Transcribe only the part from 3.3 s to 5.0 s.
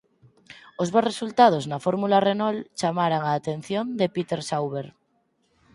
atención de Peter Sauber.